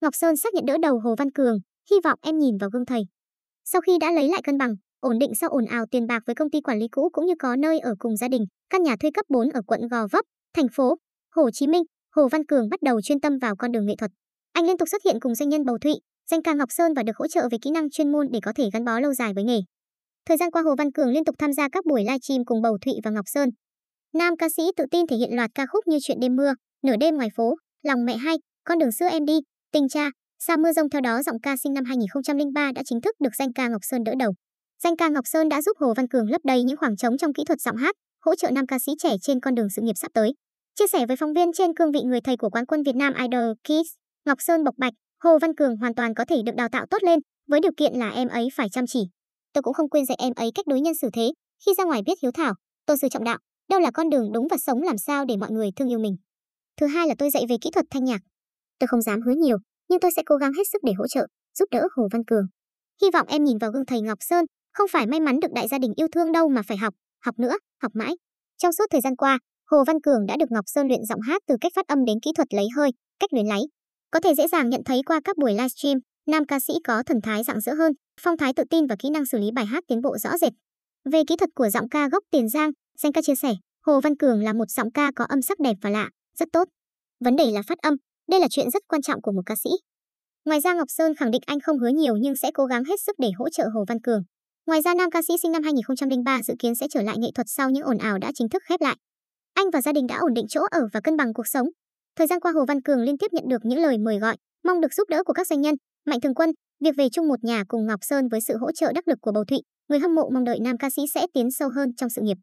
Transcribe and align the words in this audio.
Ngọc 0.00 0.14
Sơn 0.14 0.36
xác 0.36 0.54
nhận 0.54 0.66
đỡ 0.66 0.76
đầu 0.82 0.98
Hồ 0.98 1.14
Văn 1.18 1.30
Cường, 1.30 1.58
hy 1.90 1.96
vọng 2.04 2.18
em 2.22 2.38
nhìn 2.38 2.56
vào 2.58 2.70
gương 2.70 2.86
thầy. 2.86 3.02
Sau 3.64 3.80
khi 3.80 3.98
đã 4.00 4.10
lấy 4.12 4.28
lại 4.28 4.42
cân 4.44 4.58
bằng, 4.58 4.74
ổn 5.00 5.18
định 5.18 5.30
sau 5.40 5.50
ồn 5.50 5.64
ào 5.66 5.84
tiền 5.90 6.06
bạc 6.06 6.22
với 6.26 6.34
công 6.34 6.50
ty 6.50 6.60
quản 6.60 6.78
lý 6.78 6.88
cũ 6.88 7.08
cũng 7.12 7.26
như 7.26 7.34
có 7.38 7.56
nơi 7.56 7.78
ở 7.78 7.94
cùng 7.98 8.16
gia 8.16 8.28
đình, 8.28 8.44
căn 8.70 8.82
nhà 8.82 8.96
thuê 9.00 9.10
cấp 9.14 9.26
4 9.28 9.48
ở 9.50 9.62
quận 9.66 9.80
Gò 9.90 10.06
Vấp, 10.12 10.24
thành 10.54 10.66
phố 10.72 10.96
Hồ 11.34 11.50
Chí 11.50 11.66
Minh, 11.66 11.82
Hồ 12.16 12.28
Văn 12.28 12.46
Cường 12.46 12.68
bắt 12.68 12.82
đầu 12.82 13.00
chuyên 13.02 13.20
tâm 13.20 13.38
vào 13.38 13.56
con 13.56 13.72
đường 13.72 13.86
nghệ 13.86 13.94
thuật. 13.98 14.10
Anh 14.52 14.66
liên 14.66 14.78
tục 14.78 14.88
xuất 14.88 15.02
hiện 15.04 15.20
cùng 15.20 15.34
doanh 15.34 15.48
nhân 15.48 15.64
Bầu 15.64 15.78
Thụy, 15.78 15.94
danh 16.30 16.42
ca 16.42 16.54
Ngọc 16.54 16.68
Sơn 16.72 16.94
và 16.94 17.02
được 17.02 17.16
hỗ 17.16 17.28
trợ 17.28 17.48
về 17.50 17.58
kỹ 17.62 17.70
năng 17.70 17.90
chuyên 17.90 18.12
môn 18.12 18.26
để 18.32 18.40
có 18.42 18.52
thể 18.56 18.64
gắn 18.72 18.84
bó 18.84 19.00
lâu 19.00 19.14
dài 19.14 19.32
với 19.34 19.44
nghề. 19.44 19.60
Thời 20.26 20.36
gian 20.36 20.50
qua 20.50 20.62
Hồ 20.62 20.74
Văn 20.78 20.92
Cường 20.92 21.08
liên 21.08 21.24
tục 21.24 21.34
tham 21.38 21.52
gia 21.52 21.68
các 21.68 21.86
buổi 21.86 22.00
livestream 22.00 22.44
cùng 22.44 22.62
Bầu 22.62 22.78
Thụy 22.84 22.94
và 23.04 23.10
Ngọc 23.10 23.24
Sơn. 23.26 23.48
Nam 24.14 24.36
ca 24.36 24.48
sĩ 24.56 24.62
tự 24.76 24.84
tin 24.90 25.06
thể 25.06 25.16
hiện 25.16 25.36
loạt 25.36 25.50
ca 25.54 25.66
khúc 25.66 25.86
như 25.86 25.98
Chuyện 26.02 26.20
đêm 26.20 26.36
mưa, 26.36 26.52
Nửa 26.82 26.96
đêm 27.00 27.16
ngoài 27.16 27.28
phố, 27.36 27.54
Lòng 27.82 28.04
mẹ 28.04 28.16
hay, 28.16 28.36
Con 28.64 28.78
đường 28.78 28.92
xưa 28.92 29.08
em 29.08 29.24
đi, 29.24 29.38
Tình 29.72 29.88
cha, 29.88 30.10
Sa 30.38 30.56
mưa 30.56 30.72
rông 30.72 30.90
theo 30.90 31.00
đó 31.00 31.22
giọng 31.22 31.40
ca 31.42 31.56
sinh 31.56 31.72
năm 31.72 31.84
2003 31.84 32.72
đã 32.74 32.82
chính 32.84 33.00
thức 33.00 33.14
được 33.20 33.34
danh 33.38 33.52
ca 33.52 33.68
Ngọc 33.68 33.80
Sơn 33.84 34.04
đỡ 34.04 34.12
đầu. 34.18 34.32
Danh 34.82 34.96
ca 34.96 35.08
Ngọc 35.08 35.24
Sơn 35.26 35.48
đã 35.48 35.62
giúp 35.62 35.76
Hồ 35.80 35.94
Văn 35.96 36.08
Cường 36.08 36.30
lấp 36.30 36.40
đầy 36.44 36.62
những 36.62 36.76
khoảng 36.76 36.96
trống 36.96 37.18
trong 37.18 37.32
kỹ 37.32 37.44
thuật 37.46 37.60
giọng 37.60 37.76
hát, 37.76 37.94
hỗ 38.24 38.34
trợ 38.34 38.50
nam 38.50 38.66
ca 38.66 38.78
sĩ 38.78 38.92
trẻ 38.98 39.10
trên 39.22 39.40
con 39.40 39.54
đường 39.54 39.68
sự 39.76 39.82
nghiệp 39.82 39.96
sắp 39.96 40.10
tới. 40.14 40.32
Chia 40.74 40.86
sẻ 40.86 41.06
với 41.06 41.16
phóng 41.16 41.32
viên 41.32 41.52
trên 41.52 41.74
cương 41.74 41.92
vị 41.92 42.00
người 42.04 42.20
thầy 42.20 42.36
của 42.36 42.50
quán 42.50 42.66
quân 42.66 42.82
Việt 42.82 42.96
Nam 42.96 43.12
Idol 43.14 43.52
Kids, 43.64 43.90
Ngọc 44.26 44.38
Sơn 44.40 44.64
bộc 44.64 44.74
bạch, 44.78 44.92
Hồ 45.24 45.38
Văn 45.38 45.54
Cường 45.54 45.76
hoàn 45.76 45.94
toàn 45.94 46.14
có 46.14 46.24
thể 46.24 46.36
được 46.46 46.54
đào 46.56 46.68
tạo 46.68 46.86
tốt 46.90 47.02
lên, 47.02 47.18
với 47.48 47.60
điều 47.60 47.72
kiện 47.76 47.92
là 47.94 48.10
em 48.10 48.28
ấy 48.28 48.48
phải 48.54 48.68
chăm 48.68 48.86
chỉ. 48.86 49.00
Tôi 49.52 49.62
cũng 49.62 49.74
không 49.74 49.88
quên 49.88 50.06
dạy 50.06 50.16
em 50.20 50.32
ấy 50.36 50.50
cách 50.54 50.66
đối 50.66 50.80
nhân 50.80 50.94
xử 50.94 51.08
thế, 51.12 51.32
khi 51.66 51.72
ra 51.78 51.84
ngoài 51.84 52.02
biết 52.06 52.18
hiếu 52.22 52.30
thảo, 52.34 52.54
tôn 52.86 52.98
sư 52.98 53.08
trọng 53.10 53.24
đạo, 53.24 53.38
đâu 53.68 53.80
là 53.80 53.90
con 53.90 54.10
đường 54.10 54.32
đúng 54.32 54.46
và 54.50 54.56
sống 54.56 54.82
làm 54.82 54.98
sao 54.98 55.24
để 55.24 55.36
mọi 55.36 55.50
người 55.50 55.70
thương 55.76 55.88
yêu 55.88 55.98
mình. 55.98 56.16
Thứ 56.80 56.86
hai 56.86 57.08
là 57.08 57.14
tôi 57.18 57.30
dạy 57.30 57.44
về 57.48 57.56
kỹ 57.60 57.70
thuật 57.70 57.86
thanh 57.90 58.04
nhạc. 58.04 58.20
Tôi 58.80 58.88
không 58.88 59.02
dám 59.02 59.20
hứa 59.22 59.32
nhiều, 59.32 59.58
nhưng 59.88 60.00
tôi 60.00 60.10
sẽ 60.16 60.22
cố 60.26 60.36
gắng 60.36 60.52
hết 60.52 60.62
sức 60.72 60.82
để 60.84 60.92
hỗ 60.98 61.06
trợ, 61.06 61.26
giúp 61.58 61.64
đỡ 61.70 61.88
Hồ 61.96 62.08
Văn 62.12 62.24
Cường. 62.24 62.44
Hy 63.02 63.08
vọng 63.12 63.26
em 63.28 63.44
nhìn 63.44 63.58
vào 63.58 63.70
gương 63.70 63.86
thầy 63.86 64.00
Ngọc 64.00 64.18
Sơn, 64.20 64.44
không 64.72 64.88
phải 64.92 65.06
may 65.06 65.20
mắn 65.20 65.40
được 65.40 65.52
đại 65.54 65.68
gia 65.68 65.78
đình 65.78 65.92
yêu 65.96 66.08
thương 66.12 66.32
đâu 66.32 66.48
mà 66.48 66.62
phải 66.62 66.76
học, 66.76 66.94
học 67.24 67.38
nữa, 67.38 67.56
học 67.82 67.92
mãi. 67.94 68.12
Trong 68.58 68.72
suốt 68.72 68.84
thời 68.90 69.00
gian 69.00 69.16
qua, 69.16 69.38
Hồ 69.70 69.84
Văn 69.86 70.00
Cường 70.00 70.26
đã 70.26 70.36
được 70.36 70.50
Ngọc 70.50 70.64
Sơn 70.66 70.88
luyện 70.88 71.04
giọng 71.04 71.20
hát 71.20 71.42
từ 71.46 71.56
cách 71.60 71.72
phát 71.76 71.86
âm 71.86 72.04
đến 72.04 72.18
kỹ 72.22 72.30
thuật 72.36 72.54
lấy 72.54 72.66
hơi, 72.76 72.90
cách 73.20 73.32
luyến 73.32 73.46
láy. 73.46 73.60
Có 74.10 74.20
thể 74.20 74.34
dễ 74.34 74.48
dàng 74.48 74.68
nhận 74.68 74.80
thấy 74.84 75.00
qua 75.06 75.20
các 75.24 75.36
buổi 75.38 75.52
livestream, 75.52 75.98
nam 76.26 76.44
ca 76.46 76.60
sĩ 76.60 76.72
có 76.84 77.02
thần 77.06 77.20
thái 77.22 77.42
rạng 77.44 77.60
rỡ 77.60 77.74
hơn, 77.74 77.92
phong 78.20 78.36
thái 78.36 78.52
tự 78.56 78.64
tin 78.70 78.86
và 78.86 78.96
kỹ 78.98 79.10
năng 79.10 79.26
xử 79.26 79.38
lý 79.38 79.50
bài 79.54 79.66
hát 79.66 79.84
tiến 79.88 80.02
bộ 80.02 80.18
rõ 80.18 80.38
rệt. 80.38 80.52
Về 81.12 81.22
kỹ 81.28 81.36
thuật 81.36 81.50
của 81.54 81.68
giọng 81.68 81.88
ca 81.88 82.08
gốc 82.08 82.24
Tiền 82.30 82.48
Giang, 82.48 82.70
danh 82.98 83.12
ca 83.12 83.22
chia 83.22 83.34
sẻ, 83.34 83.54
Hồ 83.86 84.00
Văn 84.00 84.16
Cường 84.16 84.42
là 84.42 84.52
một 84.52 84.70
giọng 84.70 84.92
ca 84.92 85.10
có 85.16 85.24
âm 85.24 85.42
sắc 85.42 85.60
đẹp 85.60 85.76
và 85.82 85.90
lạ, 85.90 86.10
rất 86.38 86.48
tốt. 86.52 86.68
Vấn 87.24 87.36
đề 87.36 87.50
là 87.50 87.62
phát 87.62 87.78
âm, 87.78 87.94
đây 88.30 88.40
là 88.40 88.46
chuyện 88.50 88.70
rất 88.70 88.82
quan 88.88 89.02
trọng 89.02 89.22
của 89.22 89.32
một 89.32 89.42
ca 89.46 89.54
sĩ. 89.64 89.70
Ngoài 90.44 90.60
ra 90.60 90.74
Ngọc 90.74 90.88
Sơn 90.88 91.14
khẳng 91.14 91.30
định 91.30 91.42
anh 91.46 91.60
không 91.60 91.78
hứa 91.78 91.88
nhiều 91.88 92.16
nhưng 92.16 92.36
sẽ 92.36 92.50
cố 92.54 92.64
gắng 92.64 92.84
hết 92.84 93.00
sức 93.06 93.16
để 93.18 93.30
hỗ 93.38 93.48
trợ 93.48 93.68
Hồ 93.74 93.84
Văn 93.88 94.00
Cường. 94.00 94.22
Ngoài 94.66 94.82
ra 94.82 94.94
nam 94.94 95.10
ca 95.10 95.22
sĩ 95.28 95.34
sinh 95.42 95.52
năm 95.52 95.62
2003 95.62 96.42
dự 96.42 96.54
kiến 96.58 96.74
sẽ 96.74 96.86
trở 96.90 97.02
lại 97.02 97.18
nghệ 97.18 97.28
thuật 97.34 97.46
sau 97.50 97.70
những 97.70 97.84
ồn 97.84 97.98
ào 97.98 98.18
đã 98.18 98.30
chính 98.34 98.48
thức 98.48 98.62
khép 98.68 98.80
lại. 98.80 98.96
Anh 99.54 99.66
và 99.72 99.82
gia 99.82 99.92
đình 99.92 100.06
đã 100.06 100.16
ổn 100.16 100.34
định 100.34 100.46
chỗ 100.48 100.60
ở 100.70 100.80
và 100.92 101.00
cân 101.00 101.16
bằng 101.16 101.34
cuộc 101.34 101.46
sống. 101.46 101.68
Thời 102.16 102.26
gian 102.26 102.40
qua 102.40 102.52
Hồ 102.52 102.64
Văn 102.68 102.82
Cường 102.82 103.00
liên 103.00 103.18
tiếp 103.18 103.32
nhận 103.32 103.44
được 103.48 103.64
những 103.64 103.78
lời 103.78 103.98
mời 103.98 104.18
gọi, 104.18 104.36
mong 104.64 104.80
được 104.80 104.94
giúp 104.94 105.08
đỡ 105.08 105.22
của 105.24 105.32
các 105.32 105.46
doanh 105.46 105.60
nhân, 105.60 105.74
Mạnh 106.06 106.20
Thường 106.20 106.34
Quân, 106.34 106.50
việc 106.84 106.94
về 106.96 107.08
chung 107.12 107.28
một 107.28 107.44
nhà 107.44 107.64
cùng 107.68 107.86
Ngọc 107.86 108.00
Sơn 108.02 108.28
với 108.28 108.40
sự 108.40 108.56
hỗ 108.56 108.72
trợ 108.72 108.92
đắc 108.92 109.08
lực 109.08 109.18
của 109.20 109.32
Bầu 109.32 109.44
Thụy, 109.44 109.58
người 109.88 109.98
hâm 109.98 110.14
mộ 110.14 110.30
mong 110.34 110.44
đợi 110.44 110.58
nam 110.60 110.78
ca 110.78 110.90
sĩ 110.90 111.02
sẽ 111.14 111.26
tiến 111.34 111.50
sâu 111.50 111.68
hơn 111.68 111.94
trong 111.96 112.10
sự 112.10 112.22
nghiệp. 112.22 112.36